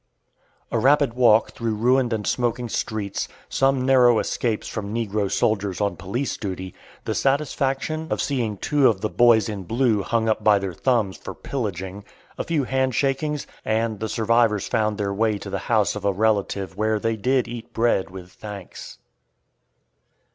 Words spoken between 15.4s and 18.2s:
the house of a relative where they did eat bread